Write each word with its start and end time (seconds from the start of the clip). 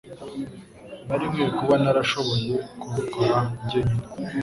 Nari 1.07 1.25
nkwiye 1.31 1.49
kuba 1.59 1.75
narashoboye 1.83 2.53
kubikora 2.81 3.37
njyenyine. 3.63 4.05